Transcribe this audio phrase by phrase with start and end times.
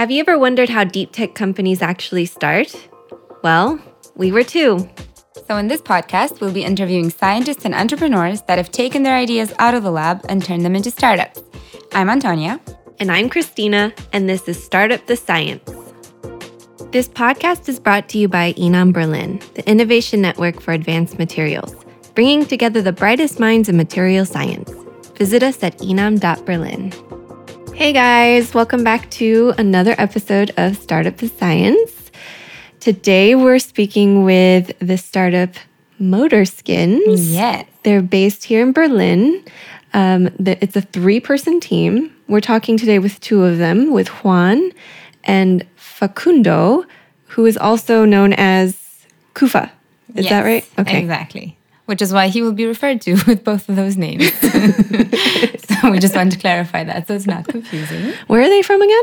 [0.00, 2.74] Have you ever wondered how deep tech companies actually start?
[3.42, 3.78] Well,
[4.16, 4.88] we were too.
[5.46, 9.52] So, in this podcast, we'll be interviewing scientists and entrepreneurs that have taken their ideas
[9.58, 11.42] out of the lab and turned them into startups.
[11.92, 12.58] I'm Antonia.
[12.98, 15.70] And I'm Christina, and this is Startup the Science.
[16.92, 21.74] This podcast is brought to you by INAM Berlin, the Innovation Network for Advanced Materials,
[22.14, 24.72] bringing together the brightest minds in material science.
[25.18, 26.90] Visit us at inam.berlin.
[27.80, 32.10] Hey guys, welcome back to another episode of Startup the Science.
[32.78, 35.54] Today we're speaking with the startup
[35.98, 37.32] Motorskins.
[37.32, 37.64] Yes.
[37.82, 39.42] They're based here in Berlin.
[39.94, 42.14] Um, it's a three person team.
[42.28, 44.72] We're talking today with two of them, with Juan
[45.24, 46.84] and Facundo,
[47.28, 49.72] who is also known as Kufa.
[50.16, 50.68] Is yes, that right?
[50.78, 51.00] Okay.
[51.00, 51.56] Exactly
[51.90, 54.30] which is why he will be referred to with both of those names.
[55.90, 58.12] we just want to clarify that so it's not confusing.
[58.26, 59.02] Where are they from again?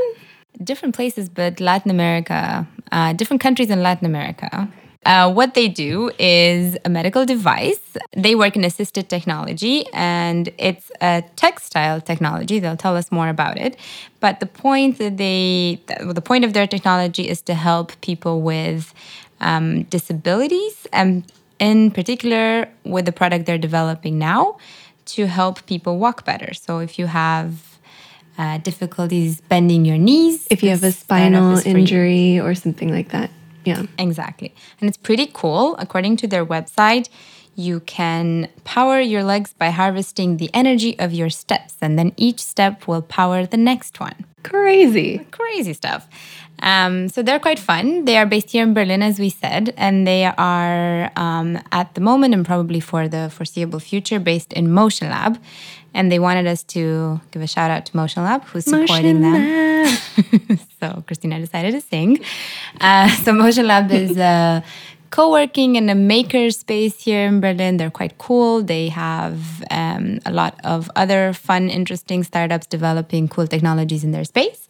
[0.64, 4.70] Different places, but Latin America, uh, different countries in Latin America.
[5.06, 7.80] Uh, what they do is a medical device.
[8.16, 12.60] They work in assisted technology and it's a textile technology.
[12.60, 13.78] They'll tell us more about it.
[14.20, 18.94] But the point that they, the point of their technology is to help people with
[19.40, 21.24] um, disabilities and
[21.60, 24.58] in particular with the product they're developing now
[25.08, 26.54] to help people walk better.
[26.54, 27.78] So if you have
[28.38, 33.32] uh, difficulties bending your knees, if you have a spinal injury or something like that.
[33.66, 33.84] Yeah.
[33.98, 34.54] Exactly.
[34.80, 35.76] And it's pretty cool.
[35.78, 37.10] According to their website,
[37.58, 42.40] you can power your legs by harvesting the energy of your steps, and then each
[42.40, 44.26] step will power the next one.
[44.44, 45.26] Crazy.
[45.32, 46.08] Crazy stuff.
[46.60, 48.06] Um, so they're quite fun.
[48.06, 52.02] They are based here in Berlin, as we said, and they are um, at the
[52.02, 55.42] moment and probably for the foreseeable future based in Motion Lab.
[55.94, 59.88] And they wanted us to give a shout out to Motion Lab, who's supporting Motion
[59.88, 60.60] them.
[60.80, 62.20] so Christina decided to sing.
[62.80, 64.64] Uh, so Motion Lab is a
[65.10, 67.78] co-working and a maker space here in Berlin.
[67.78, 68.64] They're quite cool.
[68.64, 74.24] They have um, a lot of other fun, interesting startups developing cool technologies in their
[74.24, 74.68] space.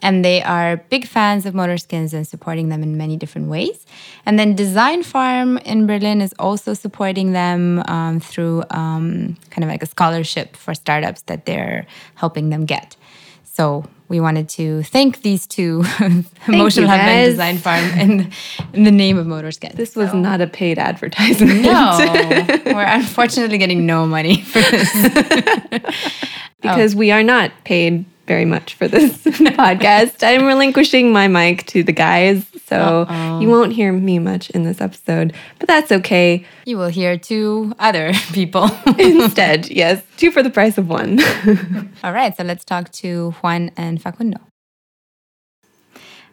[0.00, 3.84] And they are big fans of Motorskins and supporting them in many different ways.
[4.24, 9.68] And then Design Farm in Berlin is also supporting them um, through um, kind of
[9.68, 12.96] like a scholarship for startups that they're helping them get.
[13.44, 18.32] So we wanted to thank these two Lab and Design Farm in,
[18.72, 19.74] in the name of Motorskins.
[19.74, 20.18] This was so.
[20.18, 21.62] not a paid advertisement.
[21.62, 21.96] No,
[22.66, 24.92] we're unfortunately getting no money for this.
[26.60, 26.98] because oh.
[26.98, 30.26] we are not paid very much for this podcast.
[30.26, 33.40] I'm relinquishing my mic to the guys, so Uh-oh.
[33.40, 36.44] you won't hear me much in this episode, but that's okay.
[36.66, 39.68] You will hear two other people instead.
[39.78, 41.18] Yes, two for the price of one.
[42.04, 44.38] All right, so let's talk to Juan and Facundo.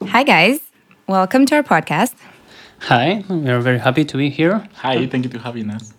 [0.03, 0.59] Hi, guys.
[1.07, 2.13] Welcome to our podcast.
[2.81, 4.67] Hi, we are very happy to be here.
[4.75, 5.94] Hi, thank you for having us.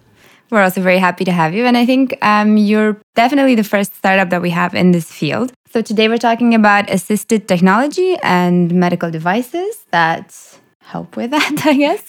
[0.51, 1.65] We're also very happy to have you.
[1.65, 5.53] And I think um, you're definitely the first startup that we have in this field.
[5.71, 10.35] So today we're talking about assisted technology and medical devices that
[10.81, 12.03] help with that, I guess.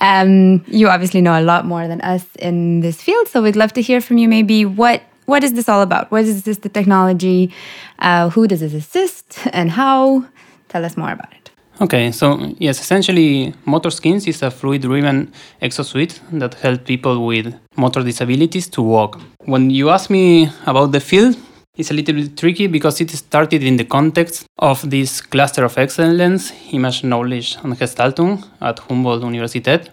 [0.00, 3.28] Um, you obviously know a lot more than us in this field.
[3.28, 6.10] So we'd love to hear from you maybe what what is this all about?
[6.10, 7.50] What is assisted technology?
[7.98, 10.26] Uh, who does this assist and how?
[10.68, 11.43] Tell us more about it.
[11.80, 18.04] Okay, so yes, essentially, Motor Skins is a fluid-driven exosuit that helps people with motor
[18.04, 19.20] disabilities to walk.
[19.44, 21.36] When you ask me about the field,
[21.76, 25.76] it's a little bit tricky because it started in the context of this cluster of
[25.76, 29.88] excellence, image knowledge and Gestaltung at Humboldt Universität,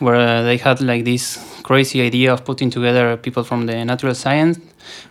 [0.00, 4.58] where they had like this crazy idea of putting together people from the natural science,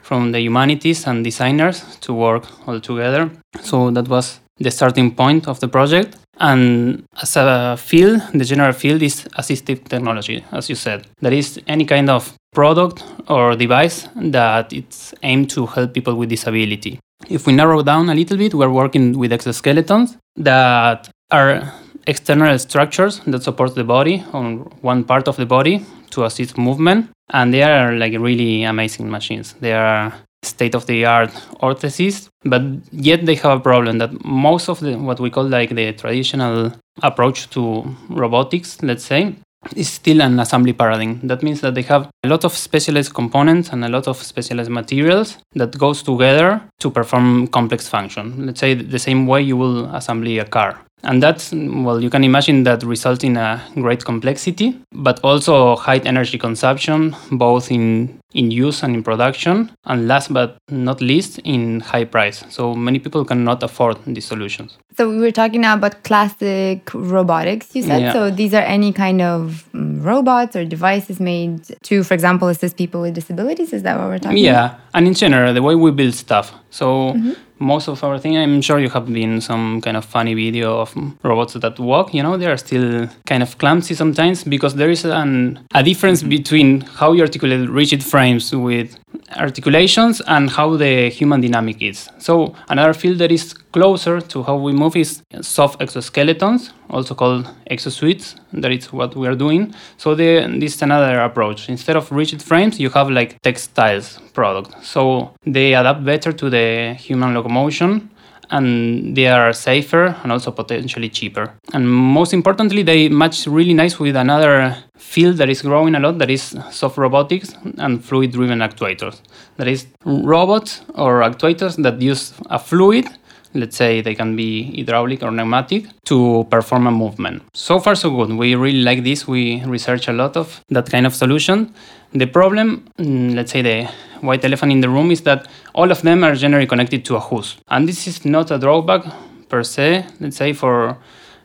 [0.03, 3.31] from the humanities and designers to work all together.
[3.62, 6.17] So that was the starting point of the project.
[6.39, 11.07] And as a field, the general field is assistive technology, as you said.
[11.21, 16.29] That is any kind of product or device that it's aimed to help people with
[16.29, 17.00] disability.
[17.29, 21.73] If we narrow down a little bit, we're working with exoskeletons that are
[22.07, 27.09] external structures that support the body on one part of the body to assist movement
[27.29, 30.13] and they are like really amazing machines they are
[30.45, 31.31] state of the art
[31.62, 32.62] orthesis, but
[32.92, 36.74] yet they have a problem that most of the what we call like the traditional
[37.01, 39.36] approach to robotics, let's say,
[39.75, 41.19] is still an assembly paradigm.
[41.24, 44.69] That means that they have a lot of specialized components and a lot of specialized
[44.69, 48.45] materials that goes together to perform complex function.
[48.45, 50.80] Let's say the same way you will assemble a car.
[51.06, 55.98] And that's, well, you can imagine that results in a great complexity, but also high
[55.98, 61.80] energy consumption, both in in use and in production, and last but not least, in
[61.80, 62.44] high price.
[62.50, 64.77] So many people cannot afford these solutions.
[64.97, 68.01] So we were talking now about classic robotics, you said.
[68.01, 68.13] Yeah.
[68.13, 72.77] So these are any kind of mm, robots or devices made to, for example, assist
[72.77, 73.74] people with disabilities.
[73.74, 74.75] Is that what we're talking about?
[74.75, 76.53] Yeah, and in general, the way we build stuff.
[76.69, 77.15] So
[77.59, 80.94] most of our thing, I'm sure you have been some kind of funny video of
[81.24, 82.13] robots that walk.
[82.13, 86.24] You know, they are still kind of clumsy sometimes because there is an, a difference
[86.24, 88.97] between how you articulate rigid frames with
[89.37, 92.09] articulations and how the human dynamic is.
[92.19, 97.49] So another field that is closer to how we move is soft exoskeletons, also called
[97.69, 98.35] exosuits.
[98.53, 99.73] That is what we are doing.
[99.97, 101.69] So the, this is another approach.
[101.69, 104.71] Instead of rigid frames, you have like textiles product.
[104.83, 108.09] So they adapt better to the human locomotion
[108.50, 111.54] and they are safer and also potentially cheaper.
[111.74, 116.18] And most importantly, they match really nice with another field that is growing a lot
[116.19, 119.22] that is soft robotics and fluid driven actuators.
[119.57, 123.07] That is robots or actuators that use a fluid
[123.56, 128.10] let's say they can be hydraulic or pneumatic to perform a movement so far so
[128.10, 131.74] good we really like this we research a lot of that kind of solution
[132.13, 133.90] the problem mm, let's say the
[134.23, 137.19] white elephant in the room is that all of them are generally connected to a
[137.19, 139.03] hose and this is not a drawback
[139.49, 140.97] per se let's say for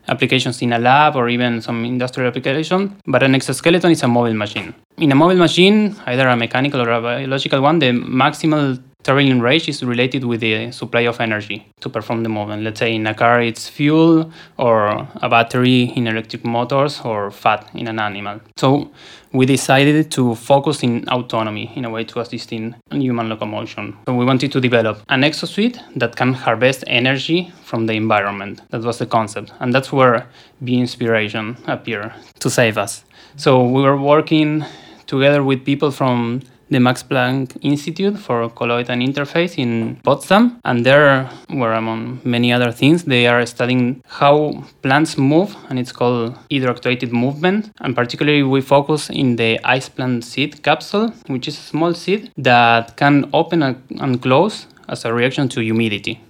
[0.09, 4.35] applications in a lab or even some industrial application, but an exoskeleton is a mobile
[4.35, 4.75] machine.
[4.97, 9.71] In a mobile machine, either a mechanical or a biological one, the maximal traveling range
[9.71, 12.63] is related with the supply of energy to perform the movement.
[12.63, 17.71] Let's say in a car it's fuel or a battery in electric motors or fat
[17.73, 18.43] in an animal.
[18.59, 18.91] So
[19.33, 23.97] we decided to focus in autonomy in a way to assist in human locomotion.
[24.07, 28.61] So we wanted to develop an exosuit that can harvest energy from the environment.
[28.69, 29.55] That was the concept.
[29.61, 30.29] And that's where
[30.61, 33.05] the inspiration appeared to save us.
[33.37, 34.67] So we were working
[35.07, 40.61] together with people from the Max Planck Institute for Colloid and Interface in Potsdam.
[40.65, 45.93] And there, where among many other things, they are studying how plants move, and it's
[45.93, 47.71] called hydroactuated movement.
[47.81, 52.31] And particularly, we focus in the ice plant seed capsule, which is a small seed
[52.37, 56.21] that can open and close as a reaction to humidity.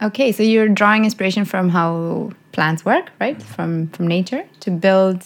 [0.00, 3.42] Okay, so you're drawing inspiration from how plants work, right?
[3.42, 5.24] From from nature to build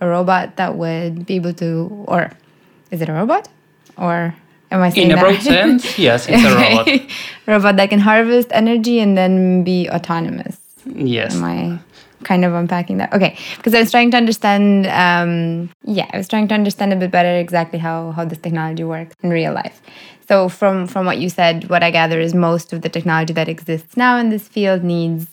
[0.00, 2.30] a robot that would be able to, or
[2.90, 3.48] is it a robot?
[3.96, 4.34] Or
[4.70, 7.10] am I saying In a broad sense, yes, it's a robot.
[7.46, 10.56] robot that can harvest energy and then be autonomous.
[10.86, 11.36] Yes.
[11.36, 11.78] Am I
[12.24, 13.12] kind of unpacking that?
[13.12, 14.86] Okay, because I was trying to understand.
[14.86, 18.84] Um, yeah, I was trying to understand a bit better exactly how how this technology
[18.84, 19.80] works in real life.
[20.28, 23.48] So from from what you said, what I gather is most of the technology that
[23.48, 25.26] exists now in this field needs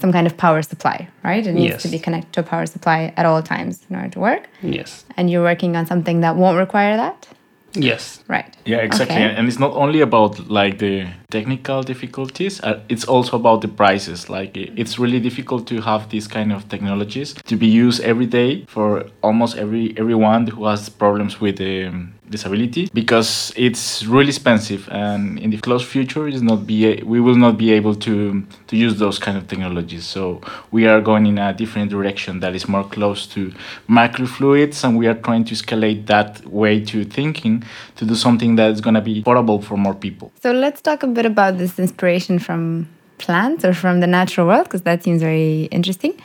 [0.00, 1.46] some kind of power supply, right?
[1.46, 1.82] It needs Yes.
[1.82, 4.48] to be connected to a power supply at all times in order to work.
[4.62, 5.04] Yes.
[5.18, 7.28] And you're working on something that won't require that,
[7.74, 8.22] Yes.
[8.28, 8.56] right?
[8.64, 9.16] Yeah, exactly.
[9.16, 9.34] Okay.
[9.34, 14.28] And it's not only about like the technical difficulties, uh, it's also about the prices.
[14.28, 18.64] Like it's really difficult to have these kind of technologies to be used every day
[18.66, 25.38] for almost every everyone who has problems with um, disability because it's really expensive and
[25.38, 28.98] in the close future is not be we will not be able to to use
[28.98, 30.40] those kind of technologies so
[30.70, 33.52] we are going in a different direction that is more close to
[33.88, 37.62] microfluids and we are trying to escalate that way to thinking
[37.96, 41.02] to do something that is going to be portable for more people So let's talk
[41.02, 45.20] a bit about this inspiration from plants or from the natural world, because that seems
[45.20, 46.20] very interesting.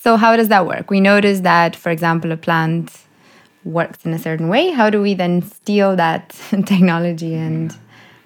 [0.00, 0.90] So, how does that work?
[0.90, 2.96] We notice that, for example, a plant
[3.64, 4.70] works in a certain way.
[4.70, 6.30] How do we then steal that
[6.66, 7.76] technology and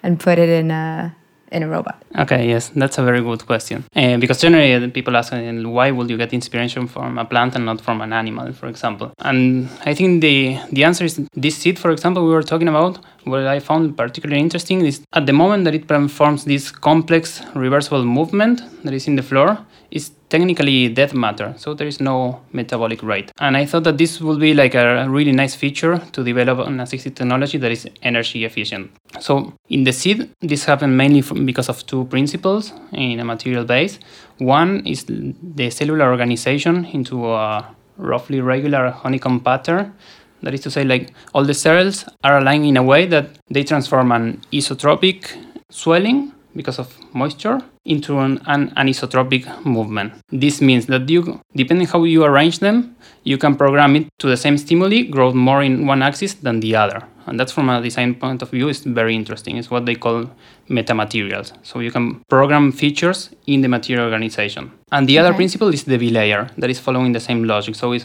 [0.02, 1.16] and put it in a
[1.54, 1.96] in a robot?
[2.18, 3.84] Okay, yes, that's a very good question.
[3.94, 5.38] Uh, because generally uh, people ask, uh,
[5.76, 9.12] why would you get inspiration from a plant and not from an animal, for example?
[9.20, 12.98] And I think the the answer is this seed, for example, we were talking about.
[13.24, 18.04] What I found particularly interesting is at the moment that it performs this complex reversible
[18.04, 19.58] movement that is in the floor,
[19.90, 23.30] is technically dead matter, so there is no metabolic rate.
[23.38, 26.80] And I thought that this would be like a really nice feature to develop an
[26.80, 28.90] assisted technology that is energy efficient.
[29.20, 34.00] So in the seed, this happened mainly because of two principles in a material base.
[34.38, 37.64] One is the cellular organization into a
[37.96, 39.94] roughly regular honeycomb pattern.
[40.42, 43.62] That is to say, like all the cells are aligned in a way that they
[43.62, 45.30] transform an isotropic
[45.70, 50.12] swelling because of moisture into an, an anisotropic movement.
[50.30, 54.36] This means that you, depending how you arrange them, you can program it to the
[54.36, 57.02] same stimuli grow more in one axis than the other.
[57.26, 59.56] And that's from a design point of view is very interesting.
[59.56, 60.30] It's what they call
[60.68, 61.52] metamaterials.
[61.62, 64.70] So you can program features in the material organization.
[64.92, 67.76] And the other principle is the bilayer that is following the same logic.
[67.76, 67.96] So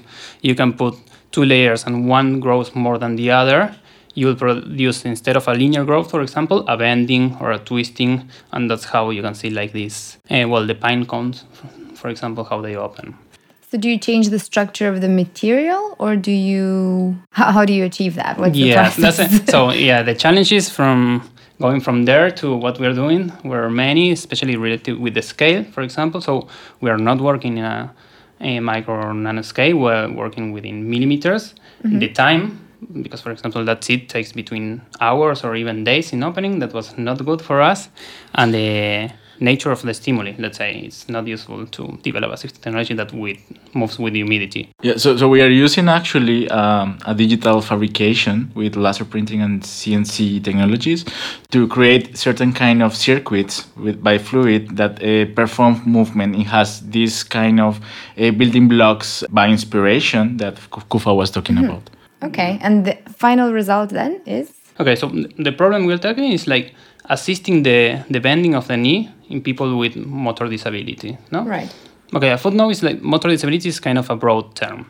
[0.42, 0.96] you can put
[1.32, 3.76] two layers and one grows more than the other
[4.20, 8.14] you will produce instead of a linear growth, for example, a bending or a twisting,
[8.52, 10.18] and that's how you can see like this.
[10.30, 11.46] Uh, well, the pine cones,
[11.96, 13.16] for example, how they open.
[13.72, 17.16] So do you change the structure of the material, or do you?
[17.32, 18.38] How, how do you achieve that?
[18.38, 19.50] What's yeah, the that's it.
[19.50, 20.98] So yeah, the challenges from
[21.62, 25.82] going from there to what we're doing were many, especially related with the scale, for
[25.82, 26.20] example.
[26.20, 26.48] So
[26.82, 27.94] we are not working in a,
[28.42, 29.78] a micro or nano scale.
[29.78, 31.54] We're working within millimeters.
[31.84, 32.00] Mm-hmm.
[32.00, 32.69] The time,
[33.02, 36.60] because for example, that seed takes between hours or even days in opening.
[36.60, 37.90] That was not good for us,
[38.36, 40.34] and the nature of the stimuli.
[40.38, 43.38] Let's say it's not useful to develop a safety technology that with,
[43.74, 44.70] moves with humidity.
[44.82, 49.62] Yeah, so, so we are using actually um, a digital fabrication with laser printing and
[49.62, 51.06] CNC technologies
[51.52, 56.36] to create certain kind of circuits with by fluid that uh, perform movement.
[56.36, 57.80] It has this kind of
[58.18, 60.58] uh, building blocks by inspiration that
[60.90, 61.90] Kufa was talking about.
[62.24, 66.74] Okay, and the final result then is Okay, so the problem we're tackling is like
[67.10, 71.18] assisting the, the bending of the knee in people with motor disability.
[71.32, 71.44] No?
[71.44, 71.74] right.
[72.14, 74.90] Okay, a footnote is like motor disability is kind of a broad term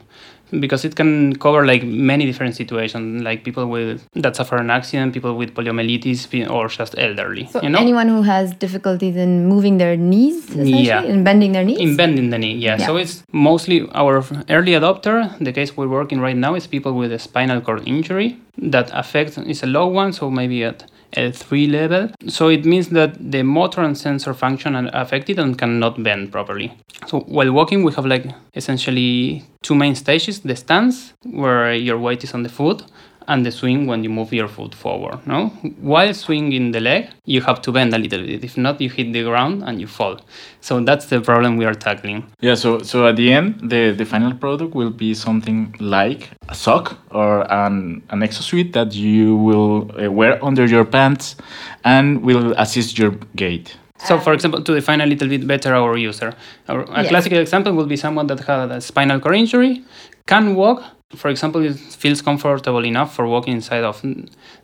[0.51, 5.13] because it can cover like many different situations, like people with that suffer an accident,
[5.13, 7.45] people with poliomyelitis, or just elderly.
[7.47, 11.03] So you know, anyone who has difficulties in moving their knees, essentially, Yeah.
[11.03, 11.79] in bending their knees.
[11.79, 12.55] in bending the knee.
[12.55, 12.77] Yeah.
[12.79, 12.85] Yeah.
[12.87, 15.37] so it's mostly our early adopter.
[15.39, 19.37] The case we're working right now is people with a spinal cord injury that affects
[19.37, 22.09] is a low one, so maybe at L3 level.
[22.27, 26.73] So it means that the motor and sensor function are affected and cannot bend properly.
[27.07, 28.25] So while walking, we have like
[28.55, 32.83] essentially two main stages: the stance, where your weight is on the foot,
[33.29, 35.19] and the swing when you move your foot forward.
[35.25, 35.48] No,
[35.93, 38.43] while swinging the leg, you have to bend a little bit.
[38.43, 40.19] If not, you hit the ground and you fall.
[40.62, 42.24] So that's the problem we are tackling.
[42.41, 46.55] Yeah, so so at the end, the, the final product will be something like a
[46.55, 51.36] sock or an, an exosuit that you will uh, wear under your pants
[51.83, 53.77] and will assist your gait.
[54.07, 56.33] So, for example, to define a little bit better our user,
[56.69, 57.09] our, a Yes.
[57.09, 59.83] classical example would be someone that had a spinal cord injury,
[60.25, 60.81] can walk.
[61.15, 63.99] For example, it feels comfortable enough for walking inside of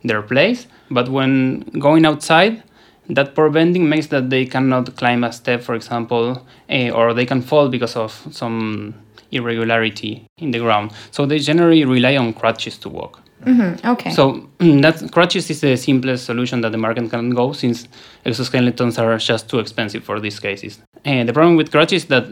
[0.03, 2.61] their place, but when going outside,
[3.09, 7.25] that poor bending makes that they cannot climb a step, for example, eh, or they
[7.25, 8.93] can fall because of some
[9.31, 10.91] irregularity in the ground.
[11.09, 13.21] So they generally rely on crutches to walk.
[13.43, 14.11] Mhm, Okay.
[14.11, 17.87] So that crutches is the simplest solution that the market can go since
[18.25, 20.79] exoskeletons are just too expensive for these cases.
[21.03, 22.25] And the problem with crutches is that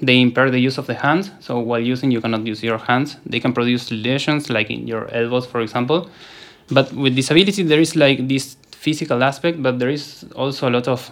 [0.00, 1.30] they impair the use of the hands.
[1.40, 3.16] So while using, you cannot use your hands.
[3.26, 6.10] They can produce lesions, like in your elbows, for example.
[6.70, 10.88] But with disability, there is like this physical aspect, but there is also a lot
[10.88, 11.10] of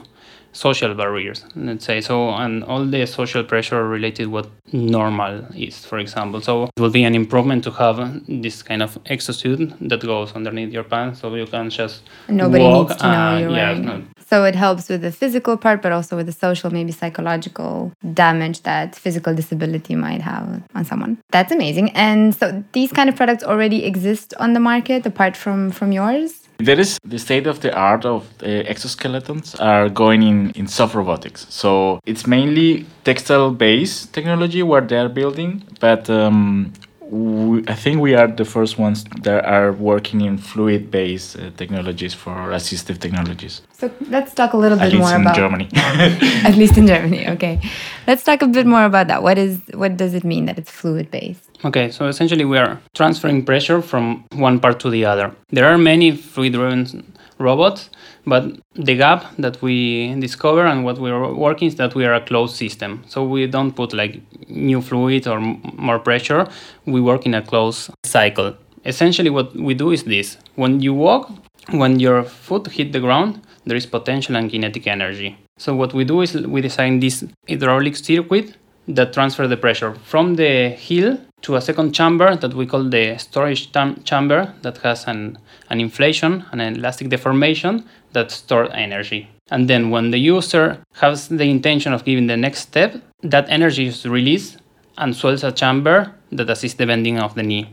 [0.52, 5.98] social barriers let's say so and all the social pressure related what normal is for
[5.98, 7.96] example so it will be an improvement to have
[8.28, 12.88] this kind of exosuit that goes underneath your pants so you can just Nobody walk
[12.88, 14.00] needs to know you're yeah.
[14.28, 18.60] So it helps with the physical part, but also with the social, maybe psychological damage
[18.62, 21.16] that physical disability might have on someone.
[21.30, 21.90] That's amazing.
[21.92, 26.47] And so these kind of products already exist on the market apart from from yours.
[26.60, 30.96] There is the state of the art of uh, exoskeletons are going in, in soft
[30.96, 31.46] robotics.
[31.50, 36.72] So it's mainly textile based technology what they're building, but um,
[37.10, 41.50] we, I think we are the first ones that are working in fluid based uh,
[41.56, 43.62] technologies for assistive technologies.
[43.72, 45.68] So let's talk a little At bit least more in about Germany.
[45.74, 47.28] at least in Germany.
[47.28, 47.60] Okay,
[48.06, 49.22] let's talk a bit more about that.
[49.22, 51.48] What is what does it mean that it's fluid based?
[51.64, 55.34] Okay, so essentially we are transferring pressure from one part to the other.
[55.50, 57.90] There are many fluid-driven robots,
[58.26, 62.20] but the gap that we discover and what we're working is that we are a
[62.20, 63.04] closed system.
[63.06, 66.46] So we don't put like new fluid or more pressure.
[66.86, 68.56] We work in a closed cycle.
[68.84, 71.30] Essentially, what we do is this: when you walk,
[71.70, 75.36] when your foot hit the ground, there is potential and kinetic energy.
[75.58, 78.56] So what we do is we design this hydraulic circuit
[78.88, 83.16] that transfer the pressure from the heel to a second chamber that we call the
[83.18, 85.38] storage tam- chamber that has an,
[85.70, 89.28] an inflation, an elastic deformation that store energy.
[89.50, 93.86] And then when the user has the intention of giving the next step, that energy
[93.86, 94.58] is released
[94.96, 97.70] and swells a chamber that assists the bending of the knee.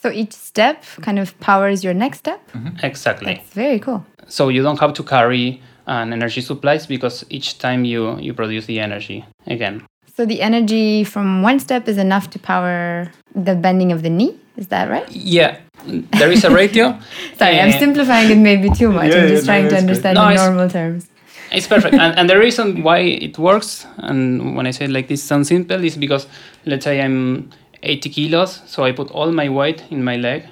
[0.00, 2.40] So each step kind of powers your next step.
[2.52, 2.84] Mm-hmm.
[2.84, 3.34] Exactly.
[3.34, 4.04] That's very cool.
[4.28, 8.66] So you don't have to carry an energy supplies because each time you, you produce
[8.66, 9.86] the energy again.
[10.20, 14.36] So the energy from one step is enough to power the bending of the knee.
[14.58, 15.10] Is that right?
[15.10, 17.00] Yeah, there is a ratio.
[17.38, 19.08] Sorry, I'm Uh, simplifying it maybe too much.
[19.14, 21.08] Yeah, I'm just yeah, no, trying to understand No, in normal terms.
[21.50, 21.94] It's perfect.
[21.94, 25.82] and, and the reason why it works, and when I say like this sounds simple,
[25.82, 26.26] is because
[26.66, 27.48] let's say I'm
[27.82, 30.44] 80 kilos, so I put all my weight in my leg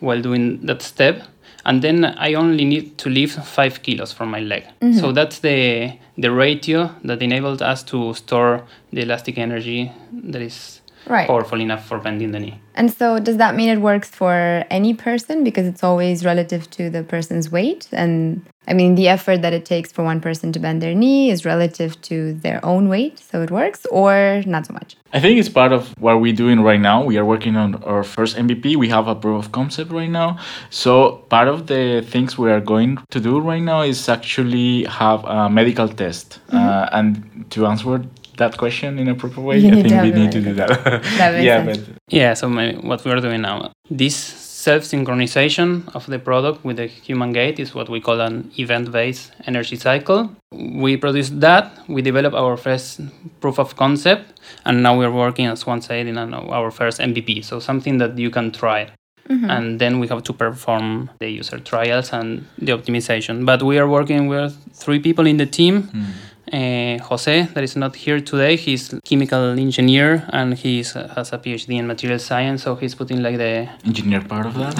[0.00, 1.22] while doing that step
[1.66, 4.64] and then I only need to lift five kilos from my leg.
[4.80, 4.98] Mm-hmm.
[4.98, 10.80] So that's the the ratio that enabled us to store the elastic energy that is
[11.06, 11.26] Right.
[11.26, 12.60] powerful enough for bending the knee.
[12.74, 16.90] And so, does that mean it works for any person because it's always relative to
[16.90, 17.88] the person's weight?
[17.92, 21.30] And I mean, the effort that it takes for one person to bend their knee
[21.30, 24.96] is relative to their own weight, so it works, or not so much?
[25.12, 27.04] I think it's part of what we're doing right now.
[27.04, 28.76] We are working on our first MVP.
[28.76, 30.38] We have a proof of concept right now.
[30.70, 35.24] So part of the things we are going to do right now is actually have
[35.24, 36.40] a medical test.
[36.50, 38.02] Uh, and to answer
[38.36, 40.70] that question in a proper way, You I think we need to do that.
[41.18, 41.78] That yeah, sense.
[41.78, 46.76] but Yeah, so my, what we are doing now, this self-synchronization of the product with
[46.76, 50.30] the human gait is what we call an event-based energy cycle.
[50.52, 53.00] We produce that, we develop our first
[53.40, 57.44] proof of concept, and now we're working, as Juan said, in an- our first MVP,
[57.44, 58.90] so something that you can try.
[59.28, 59.50] Mm-hmm.
[59.50, 63.46] And then we have to perform the user trials and the optimization.
[63.46, 65.84] But we are working with three people in the team.
[65.84, 66.04] Mm.
[66.52, 71.78] Uh, Jose, that is not here today, he's chemical engineer and he has a PhD
[71.78, 74.74] in material science, so he's putting like the engineer part of that.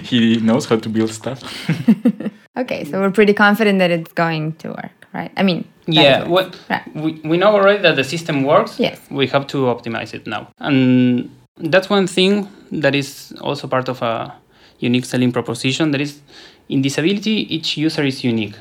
[0.04, 1.40] he knows how to build stuff.
[2.56, 5.30] Okay, so we're pretty confident that it's going to work, right?
[5.36, 6.28] I mean, yeah.
[6.28, 6.58] works.
[6.58, 6.94] What Right.
[6.96, 8.78] we, we know already that the system works.
[8.78, 9.00] Yes.
[9.08, 14.02] We have to optimize it now, and that's one thing that is also part of
[14.02, 14.34] a
[14.80, 15.92] unique selling proposition.
[15.92, 16.20] That is,
[16.68, 18.56] in disability, each user is unique.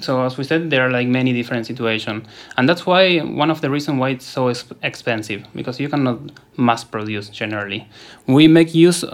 [0.00, 3.60] So as we said, there are like many different situations, and that's why one of
[3.60, 4.48] the reasons why it's so
[4.82, 6.18] expensive because you cannot
[6.56, 7.88] mass produce generally.
[8.26, 9.04] We make use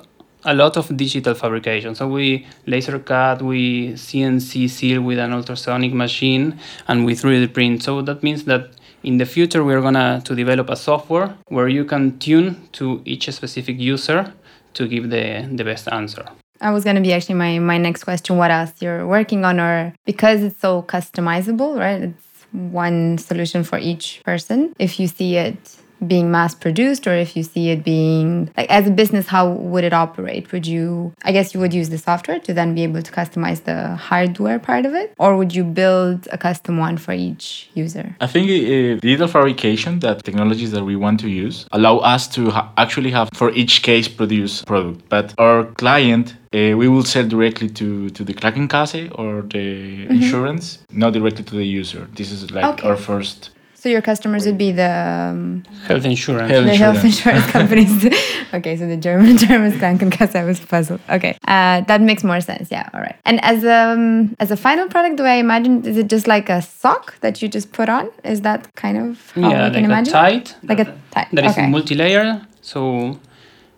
[0.44, 1.94] a lot of digital fabrication.
[1.94, 6.58] So we laser cut, we CNC seal with an ultrasonic machine,
[6.88, 7.82] and we 3D print.
[7.82, 8.70] So that means that
[9.02, 13.30] in the future we're gonna to develop a software where you can tune to each
[13.32, 14.32] specific user
[14.74, 16.26] to give the, the best answer.
[16.60, 19.60] I was going to be actually my, my next question what else you're working on,
[19.60, 22.02] or because it's so customizable, right?
[22.02, 24.74] It's one solution for each person.
[24.78, 28.86] If you see it being mass produced, or if you see it being like as
[28.86, 30.52] a business, how would it operate?
[30.52, 33.64] Would you, I guess you would use the software to then be able to customize
[33.64, 38.14] the hardware part of it, or would you build a custom one for each user?
[38.20, 42.50] I think uh, digital fabrication, that technologies that we want to use, allow us to
[42.50, 45.08] ha- actually have for each case produce product.
[45.08, 50.78] But our client, uh, we will sell directly to to the Krankenkasse or the insurance,
[50.90, 52.06] not directly to the user.
[52.14, 52.88] This is like Okay.
[52.88, 53.50] our first.
[53.78, 56.50] So your customers would be the um, Health insurance.
[56.50, 57.44] Health the health insurance.
[57.44, 58.04] insurance companies.
[58.54, 60.34] okay, so the German term is Krankenkasse.
[60.34, 61.00] I was puzzled.
[61.10, 62.70] Okay, uh, that makes more sense.
[62.70, 63.16] Yeah, all right.
[63.24, 66.62] And as um as a final product, do I imagine is it just like a
[66.62, 68.10] sock that you just put on?
[68.24, 70.14] Is that kind of how yeah, I can like imagine?
[70.14, 70.56] a tight.
[70.62, 71.28] Like a tight.
[71.32, 71.68] That is okay.
[71.68, 72.46] multi-layer.
[72.62, 73.20] So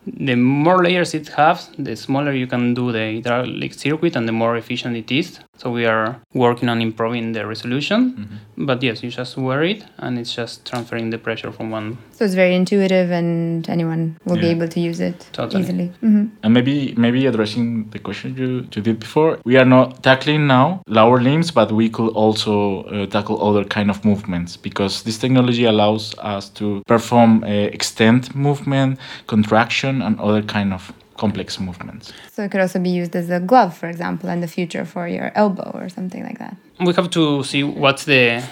[0.07, 4.33] the more layers it has, the smaller you can do the hydraulic circuit and the
[4.33, 5.41] more efficient it is.
[5.57, 8.13] So we are working on improving the resolution.
[8.13, 8.37] Mm-hmm.
[8.61, 11.97] But yes, you just wear it and it's just transferring the pressure from one.
[12.12, 15.62] so it's very intuitive, and anyone will be able to use it Totally.
[15.62, 15.92] easily.
[16.01, 20.47] hmm And maybe maybe addressing the question you, you did before, we are not tackling
[20.49, 25.18] now lower limbs, but we could also uh, tackle other kind of movements because this
[25.18, 27.47] technology allows us to perform uh,
[27.79, 32.13] extend movement, contraction, and other kind of complex movements.
[32.33, 35.07] So it could also be used as a glove, for example, in the future for
[35.07, 36.57] your elbow or something like that.
[36.81, 38.43] We have to see what's the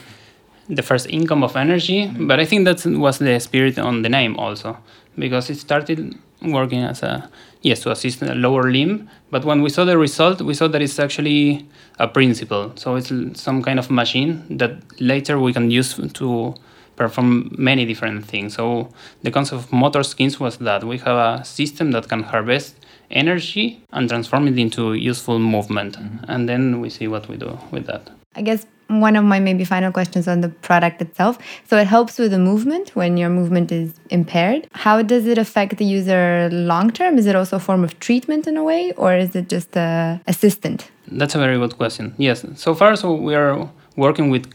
[0.68, 2.26] the first income of energy, mm-hmm.
[2.26, 4.76] but I think that was the spirit on the name also,
[5.16, 5.98] because it started
[6.42, 7.30] working as a
[7.62, 10.82] yes to assist a lower limb, but when we saw the result, we saw that
[10.82, 11.66] it's actually
[11.98, 12.72] a principle.
[12.74, 16.54] So it's some kind of machine that later we can use to
[16.96, 18.54] perform many different things.
[18.54, 18.88] So
[19.22, 22.76] the concept of motor skins was that we have a system that can harvest
[23.10, 26.24] energy and transform it into useful movement, mm-hmm.
[26.28, 28.10] and then we see what we do with that.
[28.34, 31.38] I guess one of my maybe final questions on the product itself.
[31.68, 34.68] So it helps with the movement when your movement is impaired.
[34.72, 37.18] How does it affect the user long term?
[37.18, 40.20] Is it also a form of treatment in a way, or is it just a
[40.26, 40.90] assistant?
[41.08, 42.14] That's a very good question.
[42.18, 44.46] Yes, so far, so we are working with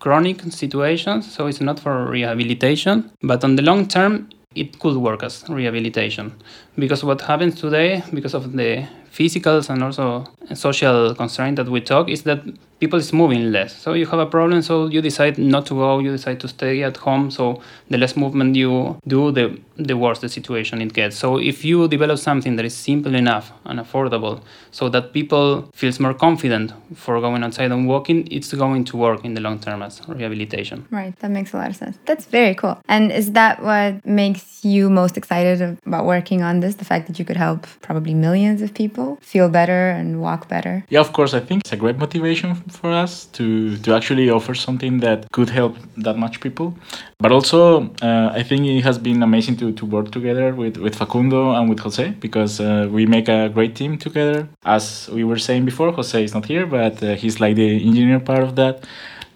[0.00, 5.22] chronic situations, so it's not for rehabilitation, but on the long term, it could work
[5.22, 6.32] as rehabilitation.
[6.80, 12.08] Because what happens today, because of the physicals and also social constraint that we talk,
[12.08, 12.40] is that
[12.80, 13.76] people is moving less.
[13.76, 16.82] So you have a problem, so you decide not to go, you decide to stay
[16.82, 17.30] at home.
[17.30, 21.16] So the less movement you do, the the worse the situation it gets.
[21.16, 24.40] So if you develop something that is simple enough and affordable,
[24.70, 29.24] so that people feels more confident for going outside and walking, it's going to work
[29.24, 30.86] in the long term as rehabilitation.
[30.90, 31.98] Right, that makes a lot of sense.
[32.06, 32.78] That's very cool.
[32.88, 37.18] And is that what makes you most excited about working on this the fact that
[37.18, 40.84] you could help probably millions of people feel better and walk better.
[40.88, 41.34] Yeah, of course.
[41.34, 45.50] I think it's a great motivation for us to to actually offer something that could
[45.50, 46.74] help that much people.
[47.18, 50.94] But also, uh, I think it has been amazing to, to work together with, with
[50.94, 54.48] Facundo and with Jose because uh, we make a great team together.
[54.64, 58.20] As we were saying before, Jose is not here, but uh, he's like the engineer
[58.20, 58.86] part of that.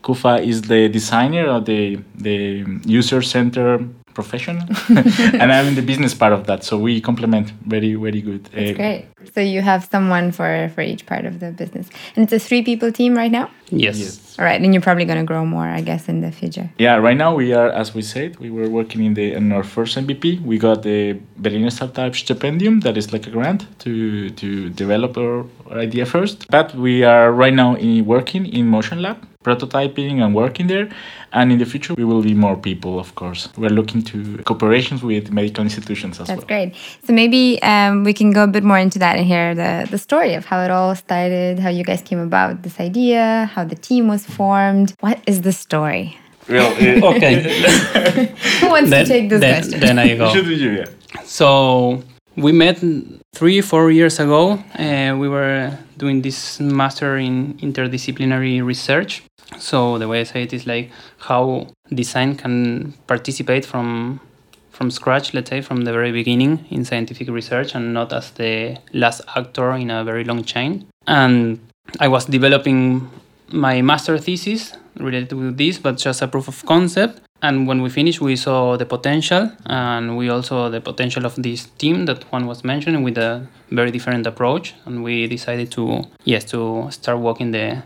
[0.03, 3.81] Kufa is the designer of the the user center
[4.15, 6.65] professional, and I'm in the business part of that.
[6.65, 8.45] So we complement very very good.
[8.45, 9.07] That's uh, great.
[9.33, 12.63] So you have someone for for each part of the business, and it's a three
[12.63, 13.51] people team right now.
[13.71, 13.99] Yes.
[13.99, 14.39] yes.
[14.39, 16.69] All right, and you're probably going to grow more, I guess, in the future.
[16.79, 19.65] Yeah, right now we are, as we said, we were working in the in our
[19.65, 20.43] first MVP.
[20.43, 25.47] We got the Berliner Startup Stipendium, that is like a grant to to develop our,
[25.71, 26.47] our idea first.
[26.51, 30.89] But we are right now in, working in Motion Lab prototyping and working there.
[31.33, 33.49] And in the future, we will be more people, of course.
[33.57, 36.47] We're looking to cooperations with medical institutions as That's well.
[36.47, 36.75] great.
[37.05, 39.99] So maybe um, we can go a bit more into that and hear the, the
[39.99, 43.75] story of how it all started, how you guys came about this idea, how the
[43.75, 44.95] team was formed.
[45.01, 46.19] What is the story?
[46.49, 46.73] Well,
[47.05, 47.35] uh, okay.
[48.61, 49.81] Who wants then, to take this then, question?
[49.81, 50.33] Then I go.
[50.33, 50.87] Should you, yeah.
[51.25, 52.03] So
[52.37, 52.83] we met
[53.35, 54.59] three, four years ago.
[54.79, 59.23] Uh, we were doing this master in interdisciplinary research.
[59.59, 64.21] So the way I say it is like how design can participate from
[64.75, 68.77] from scratch, let's say from the very beginning in scientific research, and not as the
[68.93, 70.87] last actor in a very long chain.
[71.07, 71.61] And
[72.01, 73.09] I was developing
[73.49, 77.21] my master thesis related with this, but just a proof of concept.
[77.43, 81.67] And when we finished, we saw the potential, and we also the potential of this
[81.79, 84.75] team that Juan was mentioning with a very different approach.
[84.87, 87.83] And we decided to yes to start walking the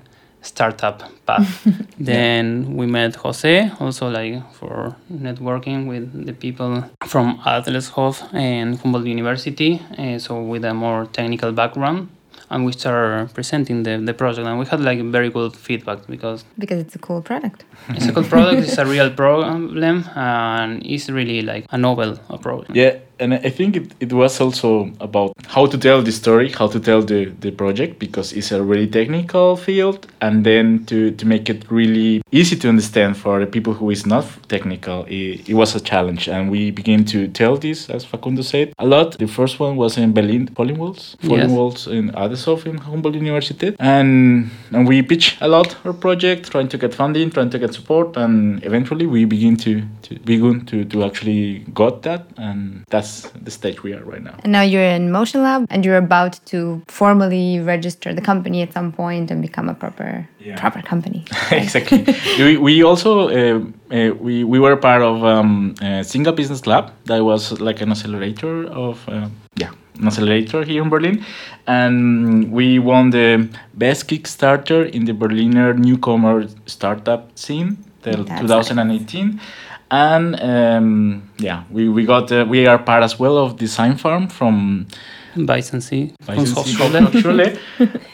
[0.48, 1.66] startup path.
[2.12, 9.06] then we met Jose, also like for networking with the people from Adlershof and Humboldt
[9.06, 12.08] University, uh, so with a more technical background.
[12.50, 14.46] And we started presenting the, the project.
[14.48, 17.64] And we had like very good feedback because because it's a cool product.
[17.90, 18.62] It's a cool product.
[18.66, 22.66] It's a real problem and it's really like a novel approach.
[22.72, 26.68] Yeah and I think it, it was also about how to tell the story, how
[26.68, 31.26] to tell the, the project, because it's a really technical field, and then to, to
[31.26, 35.54] make it really easy to understand for the people who is not technical, it, it
[35.54, 36.28] was a challenge.
[36.28, 39.18] And we began to tell this, as Facundo said, a lot.
[39.18, 41.86] The first one was in Berlin, Falling Walls, Pollenwalls yes.
[41.86, 43.74] in Adlershof in Humboldt University.
[43.78, 47.74] And, and we pitched a lot our project, trying to get funding, trying to get
[47.74, 53.07] support, and eventually we begin to, to begin to, to actually got that, and that's
[53.08, 54.36] that's the stage we are right now.
[54.42, 58.72] And now you're in Motion Lab and you're about to formally register the company at
[58.72, 60.60] some point and become a proper yeah.
[60.60, 61.24] proper company.
[61.50, 62.04] Exactly.
[62.38, 67.22] we, we also uh, uh, we, we were part of um, SINGA Business Lab that
[67.24, 71.24] was like an accelerator of uh, yeah an accelerator here in Berlin,
[71.66, 79.26] and we won the best Kickstarter in the Berliner newcomer startup scene, the 2018.
[79.26, 79.42] Nice
[79.90, 84.28] and um, yeah, we, we got uh, we are part as well of Design Farm
[84.28, 84.86] from
[85.34, 87.58] Weißensee, Weißensee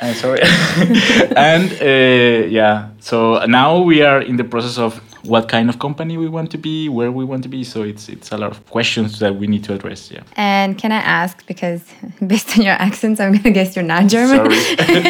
[0.01, 0.41] uh, sorry,
[1.37, 6.17] and uh, yeah, so now we are in the process of what kind of company
[6.17, 7.65] we want to be, where we want to be.
[7.65, 10.11] So it's it's a lot of questions that we need to address.
[10.11, 10.23] Yeah.
[10.37, 11.83] And can I ask because
[12.27, 14.51] based on your accents, I'm gonna guess you're not German.
[14.51, 15.03] Sorry.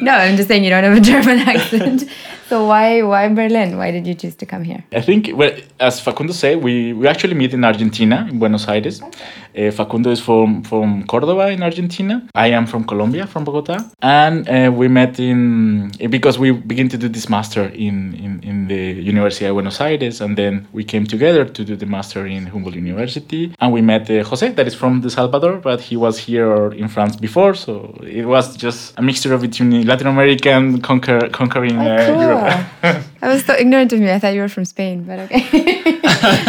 [0.00, 2.04] no, I'm just saying you don't have a German accent.
[2.48, 3.76] So why why Berlin?
[3.76, 4.82] Why did you choose to come here?
[4.92, 9.02] I think well, as Facundo said, we, we actually meet in Argentina, in Buenos Aires.
[9.02, 12.26] Uh, Facundo is from from Cordoba in Argentina.
[12.34, 16.96] I am from Colombia, from Bogota, and uh, we met in because we begin to
[16.96, 21.04] do this master in, in in the University of Buenos Aires, and then we came
[21.06, 24.74] together to do the master in Humboldt University, and we met uh, Jose, that is
[24.74, 29.02] from El Salvador, but he was here in France before, so it was just a
[29.02, 32.20] mixture of between Latin American conquer, conquering oh, uh, cool.
[32.22, 32.37] Europe.
[32.40, 34.10] I was so ignorant of me.
[34.10, 35.42] I thought you were from Spain, but okay.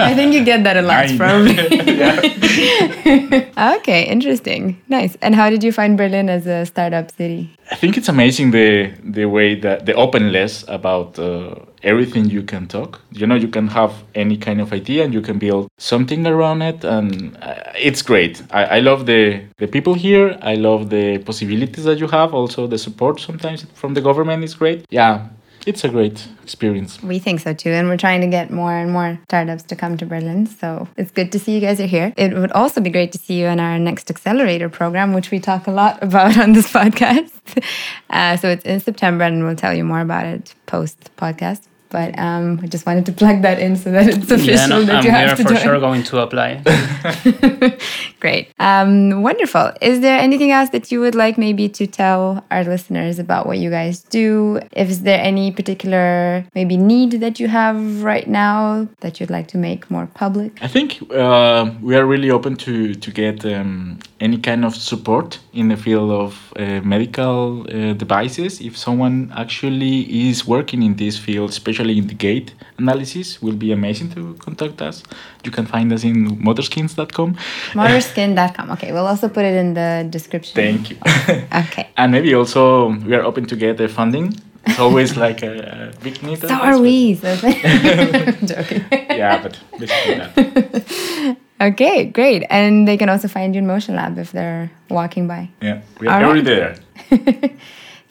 [0.10, 1.58] I think you get that a lot, probably.
[3.78, 4.82] okay, interesting.
[4.88, 5.18] Nice.
[5.22, 7.56] And how did you find Berlin as a startup city?
[7.72, 12.68] I think it's amazing the the way that the openness about uh, everything you can
[12.68, 13.02] talk.
[13.12, 16.62] You know, you can have any kind of idea and you can build something around
[16.62, 18.42] it, and uh, it's great.
[18.52, 20.38] I, I love the the people here.
[20.42, 22.34] I love the possibilities that you have.
[22.34, 24.86] Also, the support sometimes from the government is great.
[24.90, 25.28] Yeah,
[25.66, 27.02] it's a great experience.
[27.02, 27.70] We think so too.
[27.70, 30.46] And we're trying to get more and more startups to come to Berlin.
[30.48, 32.14] So it's good to see you guys are here.
[32.18, 35.40] It would also be great to see you in our next accelerator program, which we
[35.40, 37.32] talk a lot about on this podcast.
[38.10, 41.69] Uh, so it's in September, and we'll tell you more about it post podcast.
[41.90, 44.84] But um, I just wanted to plug that in so that it's official yeah, no,
[44.84, 45.64] that and you we have are to for join.
[45.64, 46.62] sure going to apply.
[48.20, 48.52] Great.
[48.60, 49.72] Um, wonderful.
[49.82, 53.58] Is there anything else that you would like maybe to tell our listeners about what
[53.58, 54.60] you guys do?
[54.72, 59.48] If is there any particular maybe need that you have right now that you'd like
[59.50, 60.62] to make more public?
[60.62, 65.40] I think uh, we are really open to to get um, any kind of support
[65.54, 68.60] in the field of uh, medical uh, devices.
[68.62, 73.72] If someone actually is working in this field, especially in the gait analysis, will be
[73.72, 75.04] amazing to contact us.
[75.46, 77.36] You can find us in motorskins.com.
[77.74, 78.72] Motorskin.com.
[78.72, 80.56] Okay, we'll also put it in the description.
[80.56, 80.98] Thank you.
[81.66, 81.88] Okay.
[81.98, 84.34] and maybe also we are open to get the funding.
[84.66, 86.40] It's always like a, a big need.
[86.40, 87.16] So are we.
[87.16, 87.36] So
[88.46, 88.84] joking.
[88.92, 91.38] Yeah, but basically that.
[91.62, 92.46] Okay, great.
[92.50, 95.50] And they can also find you in Motion Lab if they're walking by.
[95.62, 96.44] Yeah, we All are right.
[96.44, 96.76] there.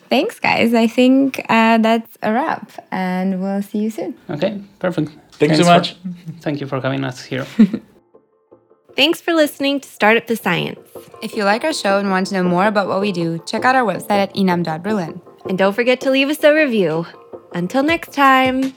[0.08, 0.72] Thanks, guys.
[0.74, 4.14] I think uh, that's a wrap, and we'll see you soon.
[4.30, 5.12] Okay, perfect.
[5.32, 5.94] Thank you so much.
[5.94, 6.08] for-
[6.40, 7.46] thank you for having us here.
[8.96, 10.80] Thanks for listening to Startup the Science.
[11.22, 13.64] If you like our show and want to know more about what we do, check
[13.64, 15.20] out our website at inam.berlin.
[15.48, 17.06] And don't forget to leave us a review.
[17.54, 18.74] Until next time.